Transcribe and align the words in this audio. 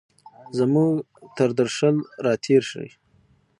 زموږ 0.57 0.91
تردرشل، 1.37 1.97
را 2.25 2.33
تېرشي 2.43 2.87